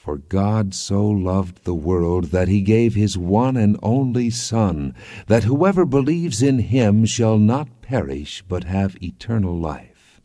[0.00, 4.94] For God so loved the world that he gave his one and only Son,
[5.26, 10.18] that whoever believes in him shall not perish but have eternal life.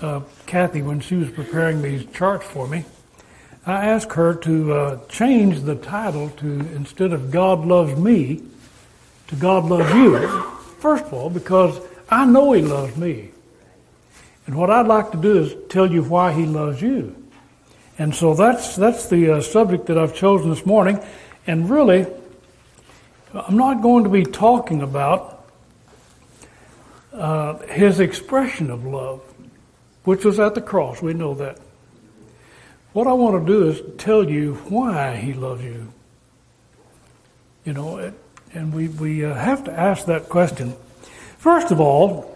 [0.00, 2.86] Uh, Kathy, when she was preparing these charts for me,
[3.66, 8.40] I asked her to uh, change the title to instead of God loves me
[9.26, 10.18] to God loves you.
[10.78, 11.78] First of all, because
[12.08, 13.32] I know He loves me.
[14.46, 17.14] And what I'd like to do is tell you why He loves you.
[17.98, 21.00] And so that's, that's the uh, subject that I've chosen this morning.
[21.46, 22.06] And really,
[23.32, 25.46] I'm not going to be talking about
[27.12, 29.22] uh, His expression of love,
[30.04, 31.00] which was at the cross.
[31.00, 31.58] We know that.
[32.92, 35.92] What I want to do is tell you why He loves you.
[37.64, 38.14] You know, it,
[38.52, 40.74] and we, we uh, have to ask that question.
[41.38, 42.33] First of all,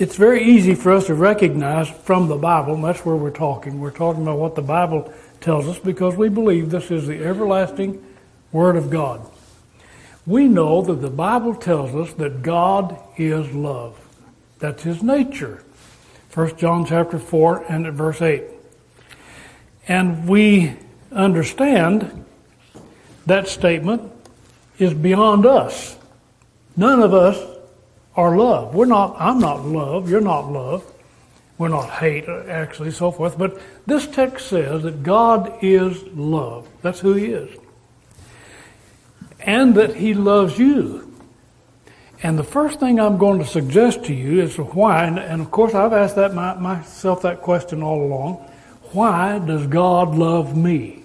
[0.00, 3.80] it's very easy for us to recognize from the Bible, and that's where we're talking.
[3.80, 8.04] We're talking about what the Bible tells us because we believe this is the everlasting
[8.50, 9.28] Word of God.
[10.26, 13.98] We know that the Bible tells us that God is love.
[14.58, 15.62] That's His nature.
[16.32, 18.42] 1 John chapter 4 and verse 8.
[19.86, 20.76] And we
[21.12, 22.24] understand
[23.26, 24.10] that statement
[24.78, 25.96] is beyond us.
[26.76, 27.53] None of us
[28.16, 28.74] are love.
[28.74, 30.84] We're not, I'm not love, you're not love.
[31.56, 33.38] We're not hate, actually, so forth.
[33.38, 36.68] But this text says that God is love.
[36.82, 37.56] That's who He is.
[39.38, 41.14] And that He loves you.
[42.24, 45.50] And the first thing I'm going to suggest to you is why, and, and of
[45.50, 48.36] course I've asked that my, myself that question all along.
[48.92, 51.02] Why does God love me?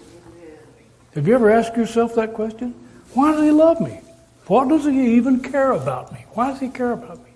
[1.15, 2.73] Have you ever asked yourself that question?
[3.13, 3.99] Why does he love me?
[4.49, 6.25] What does he even care about me?
[6.31, 7.29] Why does he care about me?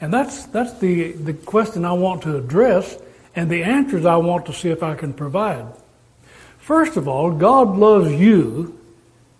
[0.00, 2.98] And that's, that's the, the question I want to address
[3.36, 5.64] and the answers I want to see if I can provide.
[6.58, 8.76] First of all, God loves you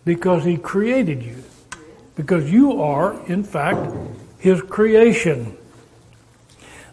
[0.05, 1.43] because he created you.
[2.15, 3.93] Because you are, in fact,
[4.39, 5.59] his creation.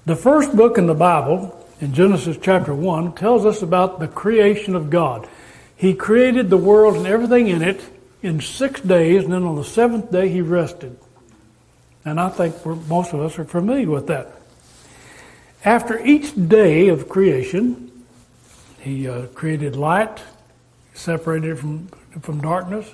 [0.07, 4.73] The first book in the Bible, in Genesis chapter 1, tells us about the creation
[4.73, 5.29] of God.
[5.75, 7.87] He created the world and everything in it
[8.25, 10.97] in six days, and then on the seventh day he rested.
[12.03, 14.31] And I think most of us are familiar with that.
[15.63, 17.91] After each day of creation,
[18.79, 20.21] he uh, created light,
[20.93, 21.87] separated it from,
[22.21, 22.93] from darkness.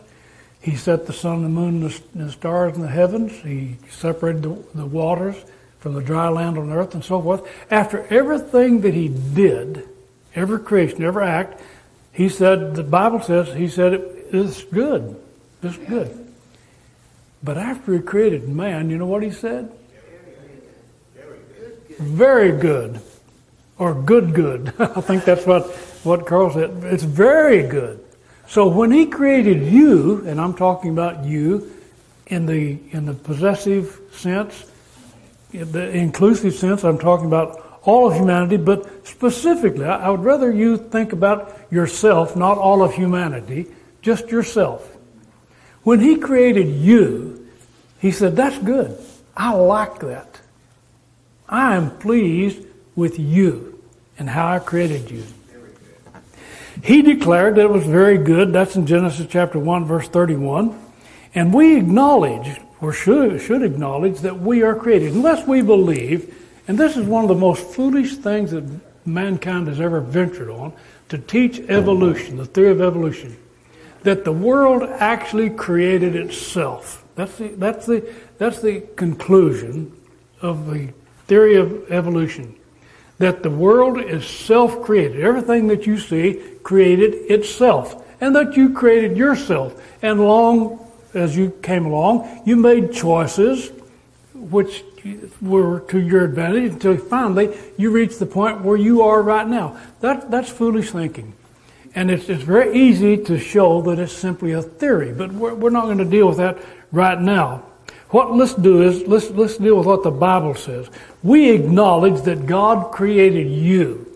[0.62, 3.32] He set the sun, the moon, the, the stars in the heavens.
[3.42, 5.36] He separated the, the waters
[5.80, 7.46] from the dry land on earth and so forth.
[7.72, 9.88] After everything that he did,
[10.36, 11.60] every creation, every act,
[12.14, 15.22] he said, the Bible says, he said it is good.
[15.62, 16.34] It's good.
[17.44, 19.72] But after he created man, you know what he said?
[22.00, 23.02] Very good.
[23.78, 24.74] Or good, good.
[24.80, 25.68] I think that's what,
[26.04, 26.72] what Carl said.
[26.84, 28.04] It's very good.
[28.48, 31.72] So when he created you, and I'm talking about you
[32.28, 34.66] in the, in the possessive sense,
[35.52, 40.52] in the inclusive sense, I'm talking about all of humanity, but specifically, I would rather
[40.52, 43.68] you think about yourself, not all of humanity,
[44.02, 44.98] just yourself.
[45.84, 47.48] When He created you,
[48.00, 48.98] He said, That's good.
[49.36, 50.40] I like that.
[51.48, 53.82] I am pleased with you
[54.18, 55.24] and how I created you.
[56.84, 58.54] He declared that it was very good.
[58.54, 60.80] That's in Genesis chapter 1, verse 31.
[61.36, 65.14] And we acknowledge, or should, should acknowledge, that we are created.
[65.14, 66.36] Unless we believe,
[66.68, 68.64] and this is one of the most foolish things that
[69.06, 70.74] mankind has ever ventured on,
[71.10, 73.38] to teach evolution, the theory of evolution
[74.04, 77.04] that the world actually created itself.
[77.16, 79.96] That's the, that's the, that's the conclusion
[80.42, 80.94] of the
[81.28, 82.56] theory of evolution.
[83.20, 85.22] That the world is self created.
[85.22, 88.04] Everything that you see created itself.
[88.20, 89.80] And that you created yourself.
[90.02, 90.80] And long
[91.14, 93.72] as you came along, you made choices
[94.34, 94.84] which
[95.42, 99.78] were to your advantage until finally you reached the point where you are right now.
[100.00, 101.34] That, that's foolish thinking.
[101.94, 105.70] And it's, it's very easy to show that it's simply a theory, but we're, we're
[105.70, 106.58] not going to deal with that
[106.92, 107.66] right now.
[108.12, 110.90] What let's do is let's, let's deal with what the Bible says.
[111.24, 114.08] We acknowledge that God created you.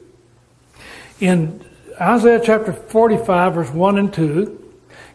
[1.19, 1.63] In
[1.99, 4.61] Isaiah chapter 45 verse 1 and 2,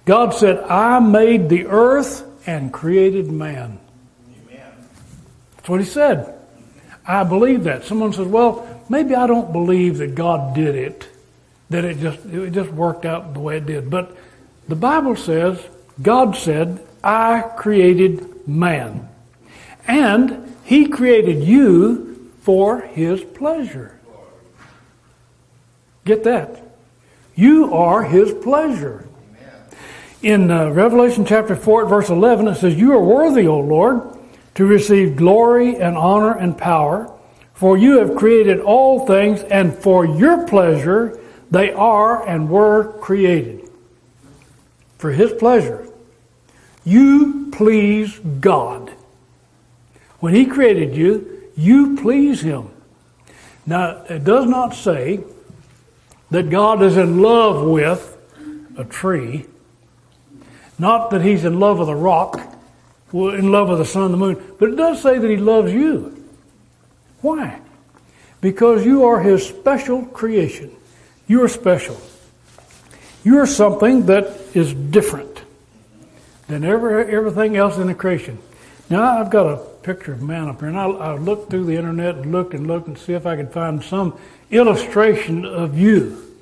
[0.07, 3.79] God said, I made the earth and created man.
[4.49, 4.73] Amen.
[5.57, 6.35] That's what he said.
[7.07, 7.85] I believe that.
[7.85, 11.10] Someone says, well, maybe I don't believe that God did it
[11.70, 13.90] that it just it just worked out the way it did.
[13.90, 14.17] But
[14.69, 15.58] the Bible says
[16.02, 19.08] God said, "I created man."
[19.88, 23.99] And he created you for his pleasure.
[26.05, 26.62] Get that?
[27.34, 29.06] You are His pleasure.
[30.23, 34.02] In uh, Revelation chapter 4 verse 11, it says, You are worthy, O Lord,
[34.56, 37.11] to receive glory and honor and power,
[37.55, 41.19] for you have created all things, and for your pleasure
[41.50, 43.69] they are and were created.
[44.99, 45.87] For His pleasure.
[46.85, 48.93] You please God.
[50.20, 52.70] When He created you, you please Him.
[53.67, 55.20] Now, it does not say
[56.31, 58.17] that God is in love with
[58.76, 59.47] a tree,
[60.79, 62.41] not that He's in love with a rock,
[63.12, 65.73] in love with the sun and the moon, but it does say that He loves
[65.73, 66.25] you.
[67.20, 67.61] Why?
[68.41, 70.75] Because you are His special creation.
[71.31, 71.97] You are special.
[73.23, 75.43] You are something that is different
[76.49, 78.41] than ever, everything else in the creation.
[78.91, 81.77] Now, I've got a picture of man up here, and I, I looked through the
[81.77, 84.19] internet and looked and looked and see if I could find some
[84.50, 86.35] illustration of you.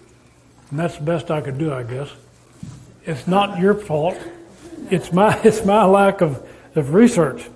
[0.70, 2.08] And that's the best I could do, I guess.
[3.05, 4.17] It's not your fault.
[4.91, 6.43] It's my, it's my lack of,
[6.75, 7.46] of research.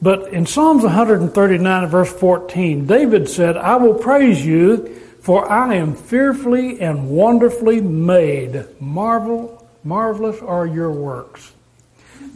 [0.00, 5.96] But in Psalms 139 verse 14, David said, I will praise you, for I am
[5.96, 8.64] fearfully and wonderfully made.
[8.80, 11.50] Marvel, marvelous are your works.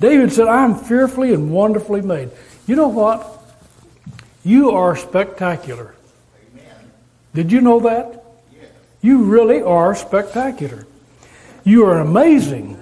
[0.01, 2.31] David said, I am fearfully and wonderfully made.
[2.67, 3.45] You know what?
[4.43, 5.95] You are spectacular.
[6.53, 6.91] Amen.
[7.33, 8.25] Did you know that?
[8.53, 8.71] Yes.
[9.03, 10.85] You really are spectacular.
[11.63, 12.77] You are amazing.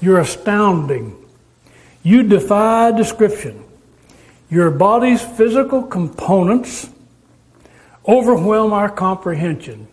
[0.00, 1.14] You're astounding.
[2.02, 3.62] You defy description.
[4.50, 6.90] Your body's physical components
[8.06, 9.88] overwhelm our comprehension.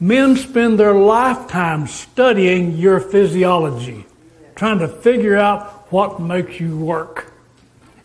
[0.00, 4.06] Men spend their lifetime studying your physiology
[4.54, 7.32] trying to figure out what makes you work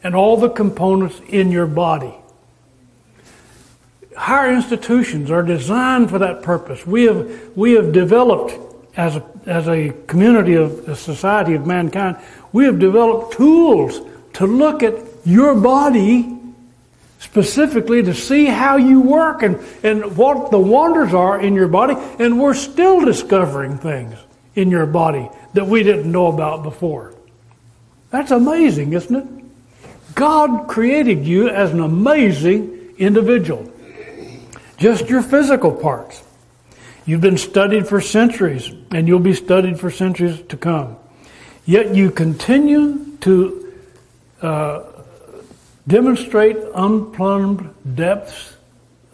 [0.03, 2.13] and all the components in your body.
[4.15, 6.85] Higher institutions are designed for that purpose.
[6.85, 8.53] We have, we have developed,
[8.95, 12.17] as a, as a community of a society of mankind,
[12.51, 13.99] we have developed tools
[14.33, 14.93] to look at
[15.25, 16.32] your body
[17.23, 21.95] specifically to see how you work and, and what the wonders are in your body,
[22.19, 24.15] and we're still discovering things
[24.55, 27.15] in your body that we didn't know about before.
[28.09, 30.15] That's amazing, isn't it?
[30.15, 33.71] God created you as an amazing individual.
[34.77, 36.21] Just your physical parts.
[37.05, 40.97] You've been studied for centuries, and you'll be studied for centuries to come.
[41.65, 43.73] Yet you continue to
[44.41, 44.83] uh,
[45.87, 48.55] demonstrate unplumbed depths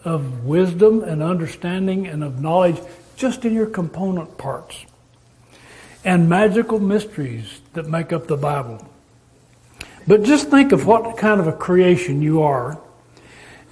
[0.04, 2.80] of wisdom and understanding and of knowledge
[3.16, 4.86] just in your component parts
[6.06, 8.88] and magical mysteries that make up the Bible.
[10.08, 12.80] But just think of what kind of a creation you are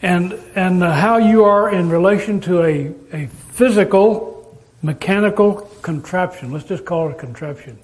[0.01, 6.51] and, and uh, how you are in relation to a, a physical, mechanical contraption.
[6.51, 7.79] Let's just call it a contraption.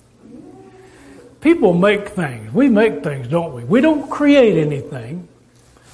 [1.44, 2.54] People make things.
[2.54, 3.66] We make things, don't we?
[3.66, 5.28] We don't create anything.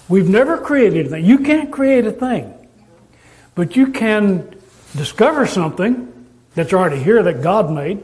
[0.08, 1.26] We've never created anything.
[1.26, 2.54] You can't create a thing.
[3.56, 4.56] But you can
[4.96, 8.00] discover something that's already here that God made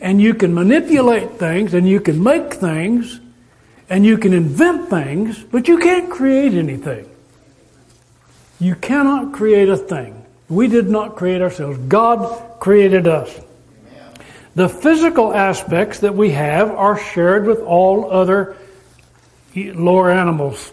[0.00, 3.18] and you can manipulate things and you can make things
[3.90, 7.10] and you can invent things, but you can't create anything.
[8.60, 10.24] You cannot create a thing.
[10.48, 11.76] We did not create ourselves.
[11.88, 13.36] God created us.
[14.58, 18.56] The physical aspects that we have are shared with all other
[19.54, 20.72] lower animals,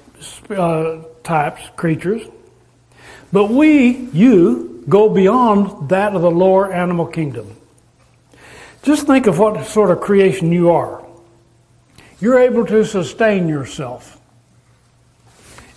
[0.50, 2.24] uh, types, creatures.
[3.32, 7.56] But we, you, go beyond that of the lower animal kingdom.
[8.82, 11.06] Just think of what sort of creation you are.
[12.20, 14.20] You're able to sustain yourself.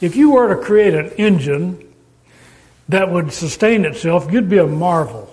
[0.00, 1.92] If you were to create an engine
[2.88, 5.27] that would sustain itself, you'd be a marvel.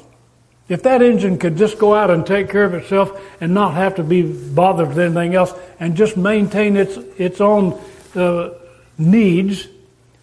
[0.67, 3.95] If that engine could just go out and take care of itself and not have
[3.95, 7.79] to be bothered with anything else and just maintain its, its own
[8.15, 8.49] uh,
[8.97, 9.67] needs,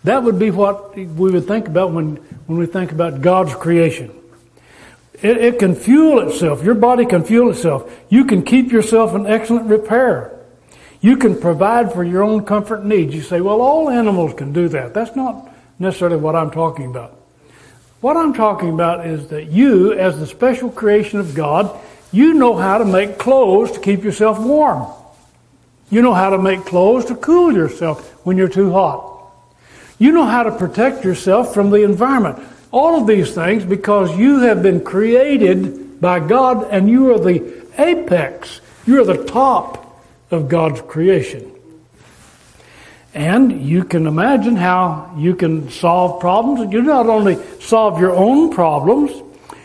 [0.03, 4.13] that would be what we would think about when, when we think about God's creation.
[5.15, 6.65] It, it can fuel itself.
[6.65, 7.97] Your body can fuel itself.
[8.09, 10.37] You can keep yourself in excellent repair.
[11.01, 13.15] You can provide for your own comfort needs.
[13.15, 14.93] You say, well, all animals can do that.
[14.93, 17.22] That's not necessarily what I'm talking about.
[18.03, 21.79] What I'm talking about is that you, as the special creation of God,
[22.11, 24.93] you know how to make clothes to keep yourself warm.
[25.89, 29.23] You know how to make clothes to cool yourself when you're too hot.
[30.01, 32.45] You know how to protect yourself from the environment.
[32.73, 37.65] All of these things because you have been created by God and you are the
[37.79, 38.61] apex.
[38.85, 41.52] You are the top of God's creation.
[43.15, 46.73] And you can imagine how you can solve problems.
[46.73, 49.13] You not only solve your own problems,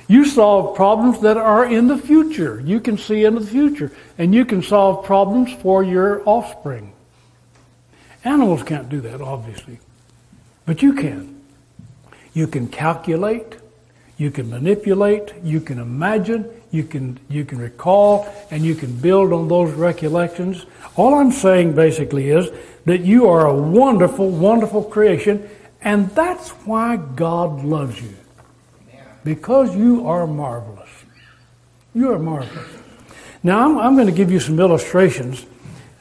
[0.07, 2.61] You solve problems that are in the future.
[2.65, 3.91] You can see into the future.
[4.17, 6.93] And you can solve problems for your offspring.
[8.23, 9.79] Animals can't do that, obviously.
[10.65, 11.41] But you can.
[12.33, 13.57] You can calculate.
[14.17, 15.33] You can manipulate.
[15.43, 16.49] You can imagine.
[16.71, 18.27] You can, you can recall.
[18.51, 20.65] And you can build on those recollections.
[20.95, 22.49] All I'm saying basically is
[22.85, 25.47] that you are a wonderful, wonderful creation.
[25.81, 28.15] And that's why God loves you.
[29.23, 30.89] Because you are marvelous.
[31.93, 32.67] You are marvelous.
[33.43, 35.45] Now, I'm, I'm going to give you some illustrations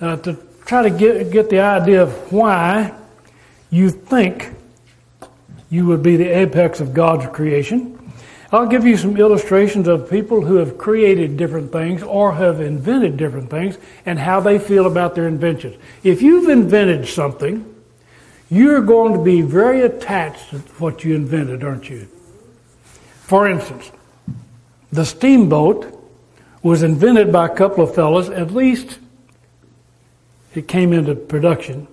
[0.01, 2.95] uh, to try to get, get the idea of why
[3.71, 4.53] you think
[5.71, 7.96] you would be the apex of God's creation.
[8.53, 13.17] I'll give you some illustrations of people who have created different things or have invented
[13.17, 15.77] different things and how they feel about their inventions.
[16.05, 17.75] If you've invented something,
[18.49, 22.07] you're going to be very attached to what you invented, aren't you?
[23.23, 23.91] For instance,
[24.93, 25.93] the steamboat
[26.63, 29.01] was invented by a couple of fellows, at least
[30.55, 31.89] it came into production.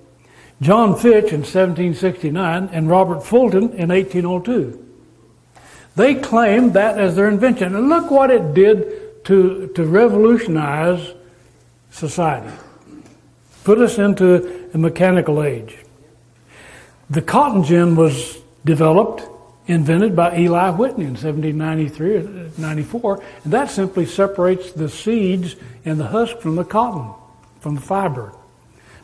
[0.62, 4.93] John Fitch in 1769 and Robert Fulton in 1802.
[5.96, 7.76] They claimed that as their invention.
[7.76, 11.14] And look what it did to, to revolutionize
[11.92, 12.52] society.
[13.64, 15.78] Put us into a mechanical age.
[17.10, 19.24] The cotton gin was developed
[19.68, 26.00] invented by Eli Whitney in 1793 or 94, and that simply separates the seeds and
[26.00, 27.14] the husk from the cotton,
[27.62, 28.34] from the fiber.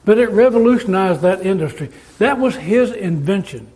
[0.03, 1.91] But it revolutionized that industry.
[2.17, 3.71] That was his invention.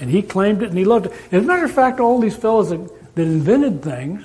[0.00, 1.12] And he claimed it and he loved it.
[1.32, 4.24] As a matter of fact, all these fellows that, that invented things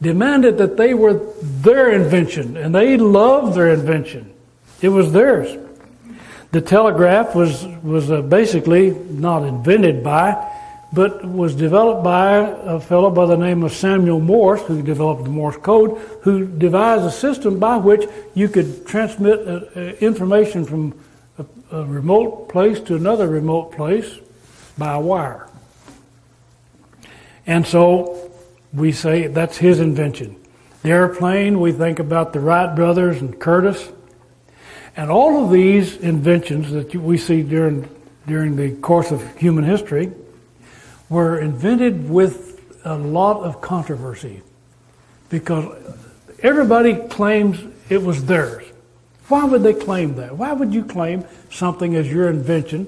[0.00, 4.32] demanded that they were their invention, and they loved their invention.
[4.80, 5.56] It was theirs.
[6.52, 10.50] The telegraph was, was uh, basically not invented by,
[10.92, 15.30] but was developed by a fellow by the name of Samuel Morse, who developed the
[15.30, 20.94] Morse code, who devised a system by which you could transmit uh, uh, information from
[21.72, 24.18] a remote place to another remote place
[24.76, 25.48] by wire.
[27.46, 28.30] And so
[28.72, 30.36] we say that's his invention.
[30.82, 33.90] The airplane, we think about the Wright brothers and Curtiss.
[34.96, 37.88] And all of these inventions that we see during,
[38.26, 40.12] during the course of human history
[41.08, 44.42] were invented with a lot of controversy
[45.30, 45.74] because
[46.42, 48.64] everybody claims it was theirs.
[49.28, 50.36] Why would they claim that?
[50.36, 52.86] Why would you claim something as your invention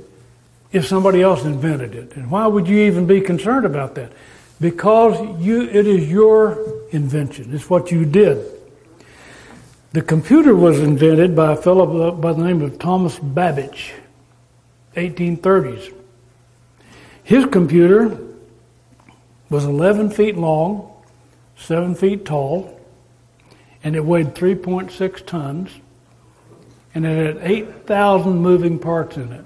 [0.76, 2.16] if somebody else invented it?
[2.16, 4.12] And why would you even be concerned about that?
[4.61, 6.59] Because you, it is your
[6.90, 7.54] invention.
[7.54, 8.52] It's what you did.
[9.92, 13.95] The computer was invented by a fellow by the name of Thomas Babbage,
[14.95, 15.95] 1830s.
[17.25, 18.18] His computer
[19.49, 20.92] was 11 feet long,
[21.56, 22.78] 7 feet tall,
[23.83, 25.71] and it weighed 3.6 tons,
[26.95, 29.45] and it had 8,000 moving parts in it.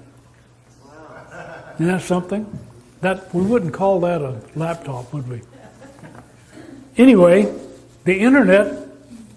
[1.81, 2.59] Isn't that something?
[2.99, 5.41] That we wouldn't call that a laptop, would we?
[6.95, 7.51] Anyway,
[8.03, 8.87] the internet,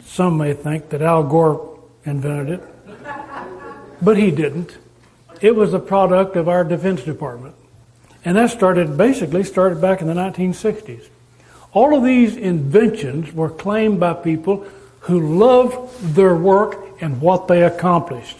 [0.04, 2.68] some may think that Al Gore invented it,
[4.02, 4.76] but he didn't.
[5.40, 7.54] It was a product of our Defense Department.
[8.26, 11.08] And that started, basically started back in the 1960s.
[11.72, 14.66] All of these inventions were claimed by people
[15.00, 18.36] who loved their work and what they accomplished.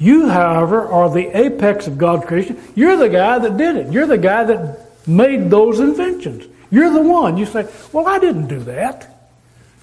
[0.00, 2.58] You, however, are the apex of God's creation.
[2.74, 3.92] You're the guy that did it.
[3.92, 6.46] You're the guy that made those inventions.
[6.70, 7.36] You're the one.
[7.36, 9.30] You say, well, I didn't do that.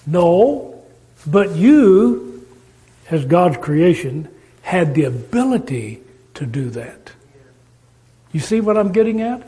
[0.08, 0.84] No,
[1.28, 2.48] but you,
[3.12, 4.28] as God's creation,
[4.64, 6.02] had the ability
[6.34, 7.12] to do that.
[8.32, 9.44] You see what I'm getting at?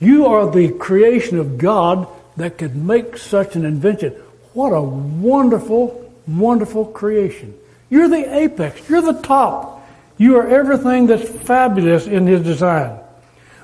[0.00, 4.10] You are the creation of God that could make such an invention.
[4.54, 7.54] What a wonderful, wonderful creation.
[7.92, 8.88] You're the apex.
[8.88, 9.86] You're the top.
[10.16, 12.98] You are everything that's fabulous in His design.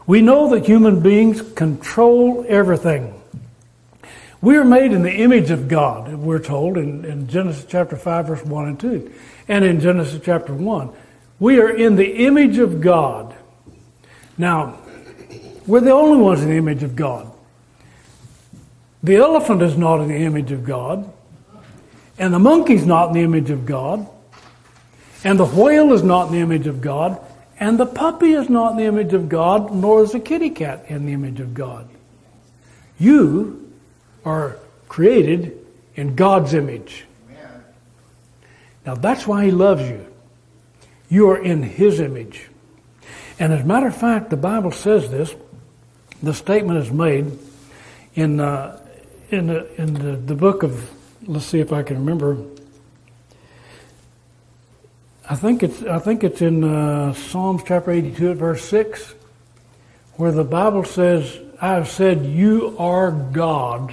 [0.06, 3.18] We know that human beings control everything.
[4.42, 8.26] We are made in the image of God, we're told in, in Genesis chapter 5,
[8.26, 9.14] verse 1 and 2.
[9.48, 10.92] And in Genesis chapter 1.
[11.40, 13.34] We are in the image of God.
[14.36, 14.78] Now,
[15.66, 17.32] we're the only ones in the image of God.
[19.02, 21.10] The elephant is not in the image of God,
[22.18, 24.06] and the monkey's not in the image of God,
[25.24, 27.20] and the whale is not in the image of God,
[27.58, 30.84] and the puppy is not in the image of God, nor is the kitty cat
[30.88, 31.88] in the image of God.
[32.98, 33.72] You
[34.24, 34.58] are
[34.88, 35.58] created
[35.94, 37.04] in God's image.
[38.86, 40.06] Now that's why He loves you.
[41.08, 42.48] You are in His image.
[43.38, 45.34] And as a matter of fact, the Bible says this.
[46.22, 47.38] The statement is made
[48.14, 48.80] in uh,
[49.30, 50.90] in the in the, the book of
[51.26, 52.36] let's see if I can remember.
[55.30, 59.14] I think it's I think it's in uh, Psalms chapter 82 at verse 6
[60.16, 63.92] where the Bible says I have said you are gods.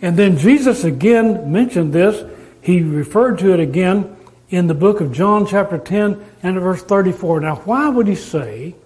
[0.00, 2.24] And then Jesus again mentioned this.
[2.62, 4.16] He referred to it again
[4.48, 7.40] in the book of John chapter 10 and verse 34.
[7.40, 8.76] Now why would he say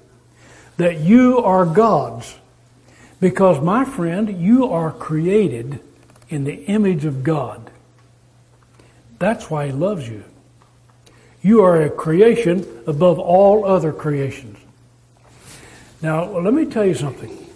[0.79, 2.39] that you are gods?
[3.21, 5.81] Because my friend, you are created
[6.31, 7.71] in the image of God.
[9.19, 10.25] That's why he loves you.
[11.43, 14.59] You are a creation above all other creations.
[16.03, 17.47] Now, let me tell you something.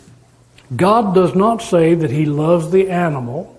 [0.74, 3.56] God does not say that he loves the animal.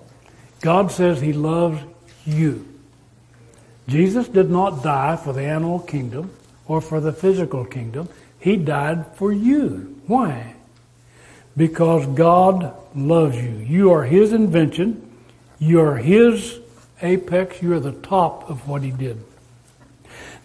[0.61, 1.81] God says he loves
[2.25, 2.67] you.
[3.87, 6.31] Jesus did not die for the animal kingdom
[6.67, 8.09] or for the physical kingdom.
[8.39, 9.99] He died for you.
[10.07, 10.55] Why?
[11.55, 13.51] Because God loves you.
[13.51, 15.09] You are his invention.
[15.59, 16.59] You are his
[17.01, 17.61] apex.
[17.61, 19.23] You are the top of what he did.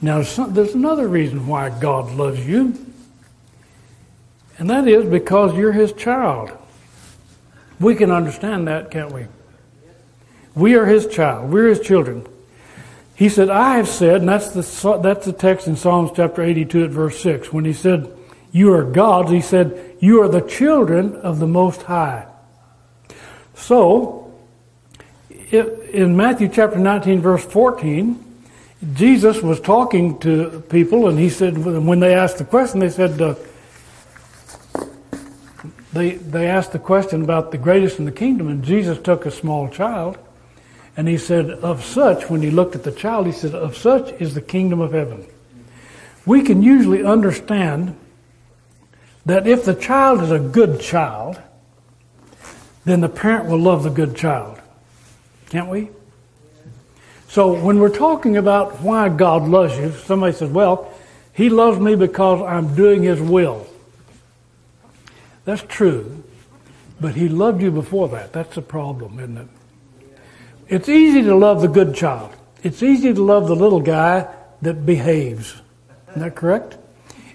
[0.00, 2.74] Now, there's another reason why God loves you,
[4.58, 6.52] and that is because you're His child.
[7.80, 9.26] We can understand that, can't we?
[10.54, 11.50] We are His child.
[11.50, 12.26] We're His children.
[13.16, 16.84] He said, I have said, and that's the, that's the text in Psalms chapter 82
[16.84, 17.52] at verse 6.
[17.52, 18.08] When he said,
[18.52, 22.28] You are gods, he said, You are the children of the Most High.
[23.56, 24.32] So,
[25.50, 28.24] in Matthew chapter 19, verse 14,
[28.94, 33.20] Jesus was talking to people, and he said, when they asked the question, they said,
[33.20, 33.34] uh,
[35.92, 39.32] they, they asked the question about the greatest in the kingdom, and Jesus took a
[39.32, 40.16] small child,
[40.96, 44.12] and he said, Of such, when he looked at the child, he said, Of such
[44.20, 45.26] is the kingdom of heaven.
[46.24, 47.96] We can usually understand
[49.26, 51.40] that if the child is a good child,
[52.84, 54.60] then the parent will love the good child.
[55.50, 55.90] Can't we?
[57.28, 60.92] So when we're talking about why God loves you, somebody says, well,
[61.34, 63.66] he loves me because I'm doing his will.
[65.44, 66.24] That's true.
[67.00, 68.32] But he loved you before that.
[68.32, 69.48] That's the problem, isn't it?
[70.68, 72.34] It's easy to love the good child.
[72.62, 75.60] It's easy to love the little guy that behaves.
[76.10, 76.76] Isn't that correct?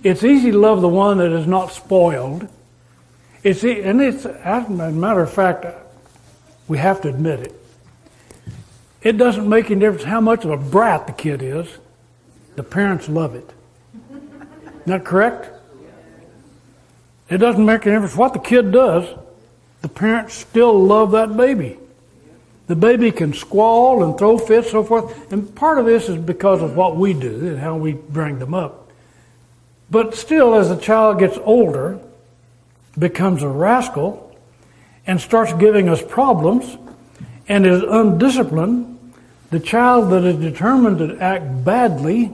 [0.04, 2.48] It's easy to love the one that is not spoiled.
[3.44, 5.66] It's, and it's, as a matter of fact,
[6.68, 7.63] we have to admit it.
[9.04, 11.68] It doesn't make any difference how much of a brat the kid is.
[12.56, 13.50] The parents love it.
[14.10, 15.50] Isn't that correct?
[17.30, 19.08] It doesn't make any difference what the kid does.
[19.82, 21.78] The parents still love that baby.
[22.68, 25.32] The baby can squall and throw fits, so forth.
[25.32, 28.54] And part of this is because of what we do and how we bring them
[28.54, 28.92] up.
[29.92, 32.00] But still, as the child gets older,
[32.98, 34.36] becomes a rascal,
[35.06, 36.78] and starts giving us problems,
[37.50, 38.93] and is undisciplined,
[39.54, 42.34] the child that is determined to act badly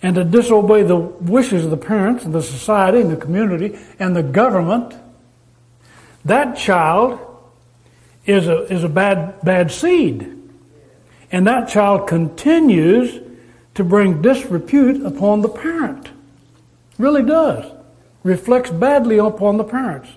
[0.00, 4.14] and to disobey the wishes of the parents and the society and the community and
[4.14, 4.94] the government,
[6.24, 7.18] that child
[8.26, 10.40] is a, is a bad, bad seed.
[11.32, 13.20] And that child continues
[13.74, 16.10] to bring disrepute upon the parent.
[16.96, 17.72] Really does.
[18.22, 20.10] Reflects badly upon the parents.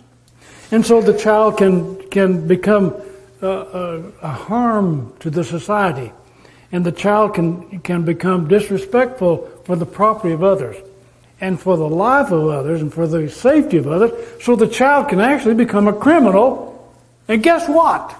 [0.69, 2.93] And so the child can, can become
[3.41, 6.11] a, a, a harm to the society
[6.71, 10.75] and the child can, can become disrespectful for the property of others
[11.41, 14.11] and for the life of others and for the safety of others.
[14.43, 16.93] So the child can actually become a criminal.
[17.27, 18.15] And guess what?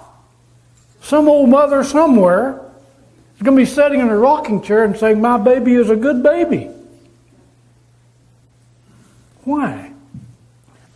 [1.02, 2.62] Some old mother somewhere
[3.36, 5.96] is going to be sitting in a rocking chair and saying, My baby is a
[5.96, 6.70] good baby.
[9.44, 9.92] Why?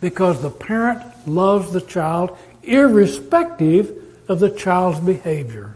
[0.00, 3.92] Because the parent loves the child irrespective
[4.28, 5.74] of the child's behavior.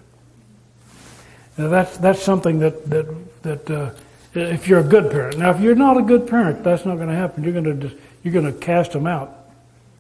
[1.59, 3.91] That's that's something that that that uh,
[4.33, 5.39] if you're a good parent.
[5.39, 7.43] Now, if you're not a good parent, that's not going to happen.
[7.43, 7.91] You're going to
[8.23, 9.35] you're going to cast them out.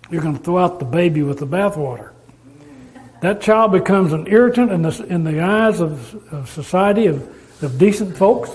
[0.08, 2.12] You're going to throw out the baby with the bathwater.
[3.22, 7.28] That child becomes an irritant in the in the eyes of, of society of,
[7.60, 8.50] of decent folks.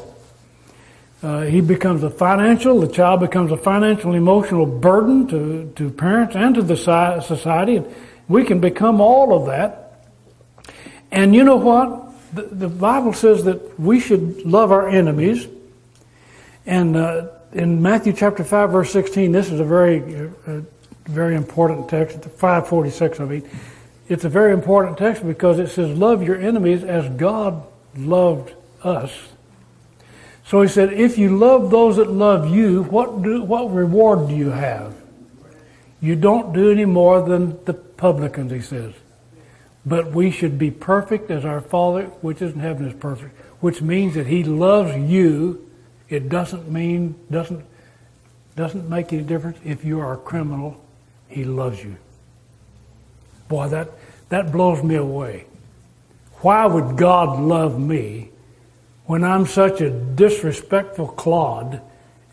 [1.21, 2.79] Uh, he becomes a financial.
[2.79, 7.75] The child becomes a financial, emotional burden to to parents and to the society.
[7.75, 7.93] And
[8.29, 10.05] we can become all of that.
[11.11, 12.12] And you know what?
[12.33, 15.47] The, the Bible says that we should love our enemies.
[16.65, 20.61] And uh, in Matthew chapter 5, verse 16, this is a very, uh,
[21.05, 23.49] very important text, 546, I mean.
[24.09, 27.65] It's a very important text because it says, Love your enemies as God
[27.95, 29.11] loved us.
[30.45, 34.35] So he said, If you love those that love you, what, do, what reward do
[34.35, 34.93] you have?
[36.01, 38.93] You don't do any more than the publicans, he says.
[39.85, 43.81] But we should be perfect as our Father which is in heaven is perfect, which
[43.81, 45.69] means that he loves you.
[46.09, 47.65] It doesn't mean, doesn't,
[48.55, 50.83] doesn't make any difference if you are a criminal.
[51.27, 51.97] He loves you.
[53.47, 53.89] Boy, that,
[54.29, 55.45] that blows me away.
[56.37, 58.29] Why would God love me
[59.05, 61.81] when I'm such a disrespectful clod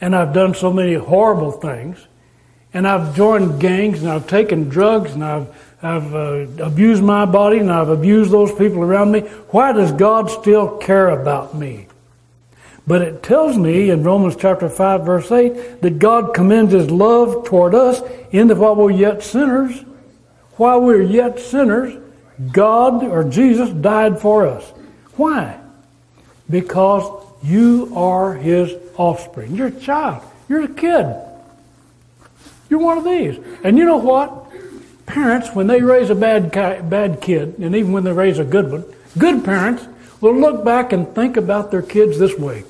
[0.01, 2.07] and I've done so many horrible things
[2.73, 7.59] and I've joined gangs and I've taken drugs and I've, I've uh, abused my body
[7.59, 9.21] and I've abused those people around me.
[9.51, 11.87] Why does God still care about me?
[12.87, 17.47] But it tells me in Romans chapter 5 verse 8 that God commends His love
[17.47, 19.85] toward us in that while we're yet sinners,
[20.57, 21.97] while we're yet sinners,
[22.53, 24.69] God or Jesus died for us.
[25.17, 25.59] Why?
[26.49, 29.55] Because you are His offspring.
[29.55, 30.23] You're a child.
[30.49, 31.15] You're a kid.
[32.69, 33.39] You're one of these.
[33.65, 34.40] And you know what?
[35.11, 38.71] Parents, when they raise a bad, bad kid, and even when they raise a good
[38.71, 38.85] one,
[39.19, 39.85] good parents
[40.21, 42.63] will look back and think about their kids this way.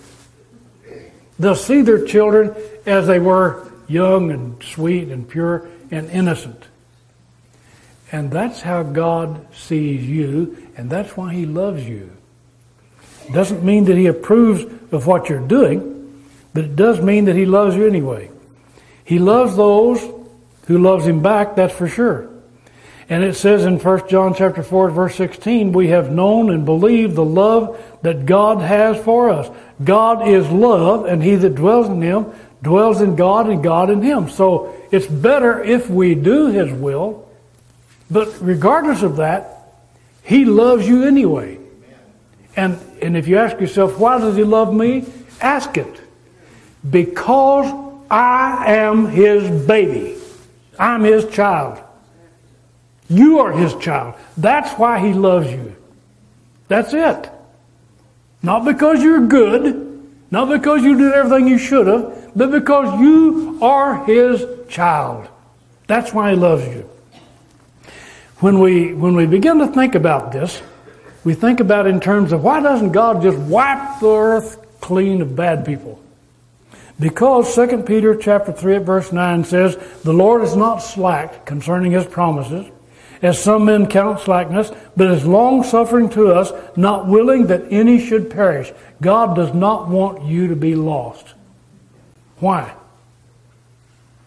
[1.38, 2.55] They'll see their children
[2.87, 6.64] as they were young and sweet and pure and innocent.
[8.11, 12.11] And that's how God sees you, and that's why He loves you.
[13.35, 16.24] Doesn't mean that He approves of what you're doing,
[16.55, 18.31] but it does mean that He loves you anyway.
[19.05, 20.00] He loves those
[20.70, 22.30] who loves Him back, that's for sure.
[23.09, 27.16] And it says in 1 John chapter 4 verse 16, we have known and believed
[27.16, 29.50] the love that God has for us.
[29.83, 32.26] God is love and he that dwells in him
[32.62, 34.30] dwells in God and God in him.
[34.30, 37.28] So it's better if we do his will.
[38.09, 39.72] But regardless of that,
[40.22, 41.59] he loves you anyway.
[42.54, 45.06] And, and if you ask yourself, why does he love me?
[45.40, 46.00] Ask it.
[46.88, 47.66] Because
[48.09, 50.19] I am his baby.
[50.80, 51.78] I'm his child.
[53.08, 54.14] You are his child.
[54.36, 55.76] That's why he loves you.
[56.68, 57.30] That's it.
[58.42, 63.58] Not because you're good, not because you did everything you should have, but because you
[63.60, 65.28] are his child.
[65.86, 66.88] That's why he loves you.
[68.38, 70.62] When we, when we begin to think about this,
[71.24, 75.36] we think about in terms of why doesn't God just wipe the earth clean of
[75.36, 76.00] bad people?
[77.00, 81.92] Because 2 Peter chapter 3 at verse 9 says, The Lord is not slack concerning
[81.92, 82.70] his promises,
[83.22, 88.04] as some men count slackness, but is long suffering to us, not willing that any
[88.04, 88.70] should perish.
[89.00, 91.26] God does not want you to be lost.
[92.38, 92.74] Why?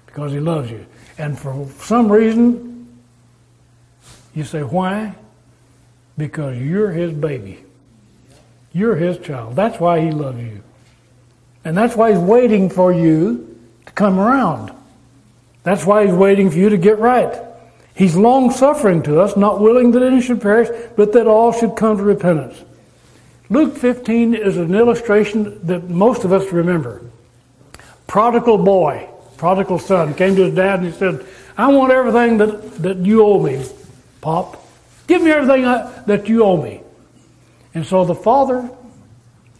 [0.08, 0.86] Because He loves you.
[1.20, 2.88] And for some reason,
[4.34, 5.16] you say, why?
[6.18, 7.64] Because you're His baby.
[8.72, 9.56] You're His child.
[9.56, 10.64] That's why He loves you.
[11.66, 14.72] And that's why He's waiting for you to come around.
[15.64, 17.34] That's why He's waiting for you to get right.
[17.96, 21.76] He's long suffering to us, not willing that any should perish, but that all should
[21.76, 22.62] come to repentance.
[23.50, 27.02] Luke 15 is an illustration that most of us remember.
[28.08, 32.82] Prodigal boy, prodigal son, came to his dad and he said, I want everything that,
[32.82, 33.64] that you owe me,
[34.22, 34.66] Pop.
[35.06, 36.82] Give me everything I, that you owe me.
[37.76, 38.70] And so the father,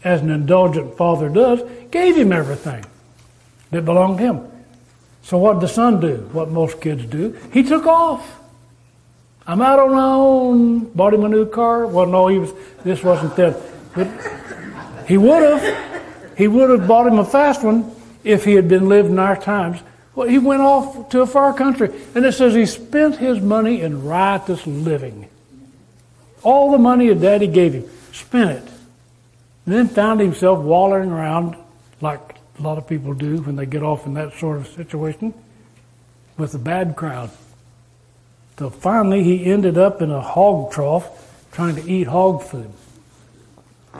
[0.04, 2.84] as an indulgent father does, gave him everything
[3.70, 4.40] that belonged to him.
[5.22, 6.28] So what did the son do?
[6.32, 7.36] What most kids do?
[7.52, 8.40] He took off.
[9.46, 10.84] I'm out on my own.
[10.92, 11.86] Bought him a new car.
[11.86, 12.52] Well, no, he was.
[12.84, 13.56] This wasn't that.
[13.94, 14.08] But
[15.06, 16.36] he would have.
[16.36, 17.90] He would have bought him a fast one
[18.22, 19.80] if he had been lived in our times.
[20.14, 23.80] Well, he went off to a far country, and it says he spent his money
[23.80, 25.28] in riotous living.
[26.42, 28.73] All the money his daddy gave him, spent it,
[29.66, 31.56] and then found himself wallowing around
[32.00, 35.34] like a lot of people do when they get off in that sort of situation
[36.36, 37.30] with a bad crowd.
[38.58, 42.70] So finally, he ended up in a hog trough trying to eat hog food.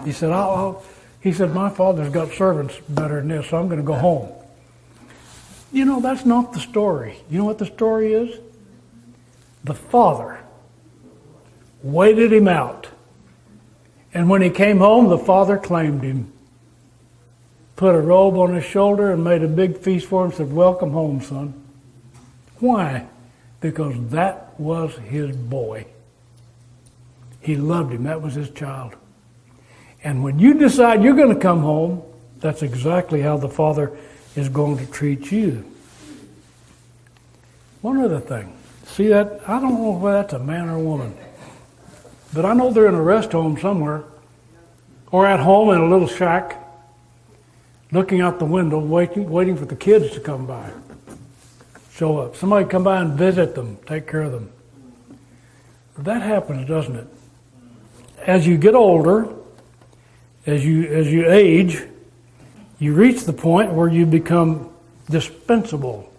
[0.04, 0.84] He said, I'll,
[1.20, 4.30] he said, my father's got servants better than this, so I'm going to go home.
[5.72, 7.16] You know, that's not the story.
[7.30, 8.38] You know what the story is?
[9.64, 10.40] The father
[11.82, 12.83] waited him out.
[14.14, 16.32] And when he came home, the father claimed him
[17.76, 20.92] put a robe on his shoulder and made a big feast for him said, Welcome
[20.92, 21.54] home, son.
[22.60, 23.06] Why?
[23.60, 25.86] Because that was his boy.
[27.40, 28.04] He loved him.
[28.04, 28.94] That was his child.
[30.02, 32.02] And when you decide you're going to come home,
[32.40, 33.96] that's exactly how the Father
[34.36, 35.64] is going to treat you.
[37.80, 38.56] One other thing.
[38.86, 39.40] See that?
[39.46, 41.16] I don't know whether that's a man or a woman.
[42.34, 44.04] But I know they're in a rest home somewhere.
[45.12, 46.60] Or at home in a little shack
[47.92, 50.68] looking out the window, waiting, waiting for the kids to come by,
[51.92, 52.34] show up.
[52.34, 54.50] Somebody come by and visit them, take care of them.
[55.98, 57.06] that happens, doesn't it?
[58.18, 59.28] As you get older,
[60.44, 61.82] as you as you age,
[62.80, 64.70] you reach the point where you become
[65.08, 66.12] dispensable.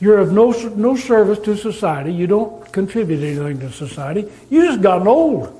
[0.00, 2.12] You're of no no service to society.
[2.12, 4.30] You don't contribute anything to society.
[4.48, 5.52] You just gotten old,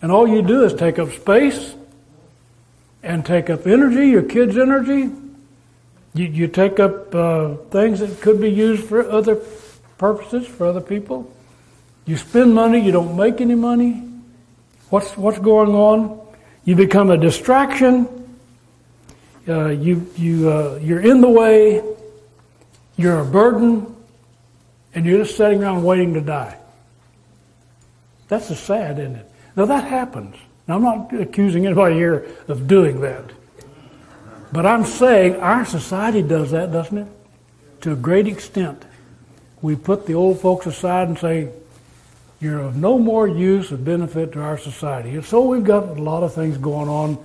[0.00, 1.74] and all you do is take up space
[3.02, 5.10] and take up energy, your kids' energy.
[6.14, 9.36] You, you take up uh, things that could be used for other
[9.98, 11.30] purposes, for other people.
[12.06, 14.04] You spend money, you don't make any money.
[14.90, 16.20] What's, what's going on?
[16.64, 18.08] You become a distraction.
[19.46, 21.82] Uh, you, you, uh, you're in the way.
[22.98, 23.94] You're a burden.
[24.94, 26.56] And you're just sitting around waiting to die.
[28.28, 29.30] That's a sad, isn't it?
[29.56, 30.36] Now that happens.
[30.66, 33.24] Now, I'm not accusing anybody here of doing that.
[34.52, 37.06] But I'm saying our society does that, doesn't it?
[37.82, 38.84] To a great extent.
[39.62, 41.50] We put the old folks aside and say,
[42.40, 45.10] you're of no more use or benefit to our society.
[45.10, 47.18] And so we've got a lot of things going on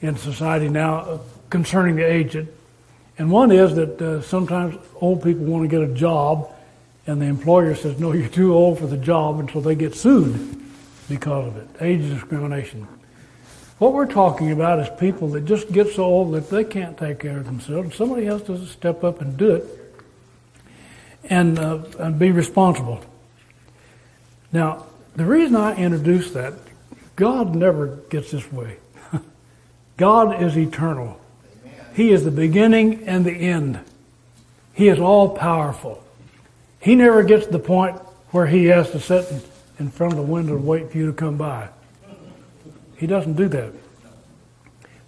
[0.00, 2.48] in society now concerning the aged.
[3.20, 6.50] And one is that uh, sometimes old people want to get a job,
[7.06, 10.58] and the employer says, no, you're too old for the job, until they get sued
[11.06, 11.68] because of it.
[11.82, 12.88] Age discrimination.
[13.76, 17.18] What we're talking about is people that just get so old that they can't take
[17.18, 17.94] care of themselves.
[17.94, 19.66] Somebody has to step up and do it
[21.24, 23.04] and, uh, and be responsible.
[24.50, 26.54] Now, the reason I introduced that,
[27.16, 28.78] God never gets this way.
[29.98, 31.19] God is eternal.
[31.94, 33.80] He is the beginning and the end.
[34.72, 36.02] He is all powerful.
[36.80, 37.98] He never gets to the point
[38.30, 39.26] where he has to sit
[39.78, 41.68] in front of the window and wait for you to come by.
[42.96, 43.72] He doesn't do that.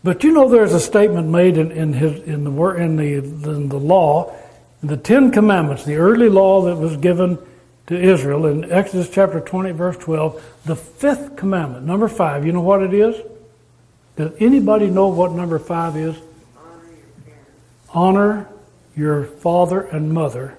[0.04, 3.68] But you know, there's a statement made in, in his in the in the in
[3.68, 4.34] the law,
[4.82, 7.38] in the Ten Commandments, the early law that was given
[7.86, 10.42] to Israel in Exodus chapter 20, verse 12.
[10.64, 12.44] The fifth commandment, number five.
[12.44, 13.20] You know what it is?
[14.16, 16.16] Does anybody know what number five is?
[17.92, 18.48] Honor
[18.96, 20.58] your father and mother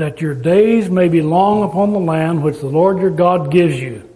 [0.00, 3.78] that your days may be long upon the land which the Lord your God gives
[3.78, 4.08] you.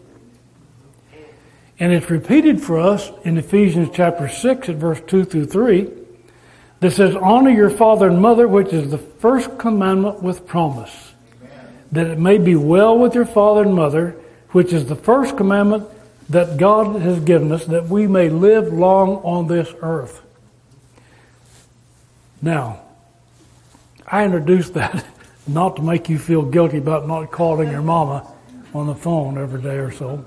[1.78, 5.90] And it's repeated for us in Ephesians chapter 6 at verse 2 through 3
[6.80, 11.12] that says, Honor your father and mother, which is the first commandment with promise,
[11.92, 14.16] that it may be well with your father and mother,
[14.50, 15.86] which is the first commandment
[16.30, 20.23] that God has given us, that we may live long on this earth.
[22.44, 22.82] Now,
[24.06, 25.02] I introduced that
[25.46, 28.30] not to make you feel guilty about not calling your mama
[28.74, 30.26] on the phone every day or so,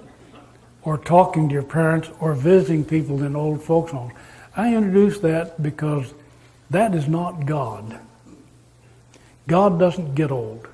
[0.81, 4.13] or talking to your parents, or visiting people in old folks' homes.
[4.55, 6.11] I introduced that because
[6.71, 7.99] that is not God.
[9.45, 10.67] God doesn't get old.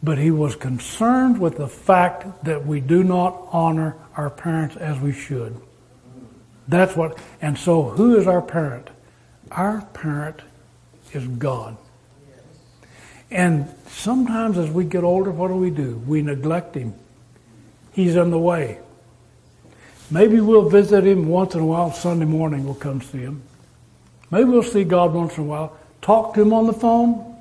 [0.00, 5.00] But he was concerned with the fact that we do not honor our parents as
[5.00, 5.60] we should.
[6.68, 8.90] That's what, and so who is our parent?
[9.50, 10.40] Our parent
[11.12, 11.76] is God.
[13.30, 15.96] And sometimes as we get older, what do we do?
[16.06, 16.94] We neglect him.
[17.92, 18.78] He's in the way.
[20.10, 21.92] Maybe we'll visit him once in a while.
[21.92, 23.42] Sunday morning we'll come see him.
[24.30, 25.76] Maybe we'll see God once in a while.
[26.02, 27.36] Talk to him on the phone.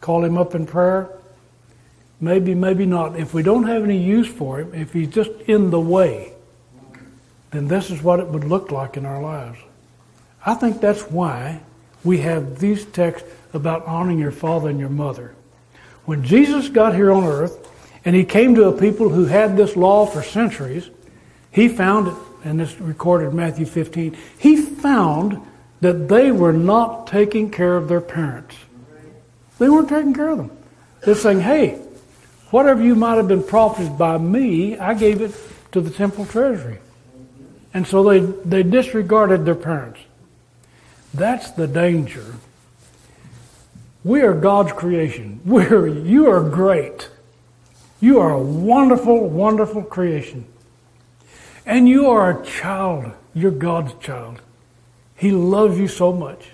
[0.00, 1.08] Call him up in prayer.
[2.20, 3.18] Maybe, maybe not.
[3.18, 6.32] If we don't have any use for him, if he's just in the way,
[7.50, 9.58] then this is what it would look like in our lives.
[10.44, 11.60] I think that's why
[12.04, 15.34] we have these texts about honoring your father and your mother.
[16.04, 17.68] When Jesus got here on earth
[18.04, 20.90] and he came to a people who had this law for centuries,
[21.52, 25.40] he found it, and it's recorded in Matthew 15, he found
[25.80, 28.56] that they were not taking care of their parents.
[29.58, 30.50] They weren't taking care of them.
[31.04, 31.80] They're saying, hey,
[32.50, 35.34] whatever you might have been profited by me, I gave it
[35.72, 36.78] to the temple treasury.
[37.74, 40.00] And so they, they disregarded their parents.
[41.14, 42.34] That's the danger
[44.04, 45.40] we are God's creation.
[45.44, 47.08] We're, you are great.
[48.00, 50.46] You are a wonderful, wonderful creation.
[51.64, 53.12] And you are a child.
[53.32, 54.40] You're God's child.
[55.14, 56.50] He loves you so much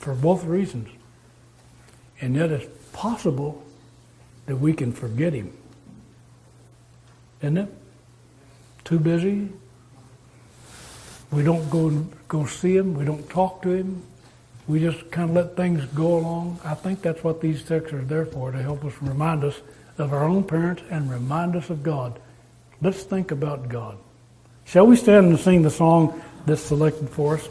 [0.00, 0.88] for both reasons.
[2.20, 3.62] And yet it's possible
[4.46, 5.52] that we can forget Him.
[7.40, 7.68] Isn't it?
[8.84, 9.50] Too busy.
[11.30, 11.90] We don't go,
[12.28, 12.94] go see Him.
[12.94, 14.02] We don't talk to Him
[14.68, 16.60] we just kind of let things go along.
[16.62, 19.58] I think that's what these texts are there for, to help us remind us
[19.96, 22.20] of our own parents and remind us of God.
[22.82, 23.96] Let's think about God.
[24.66, 27.48] Shall we stand and sing the song that's selected for us?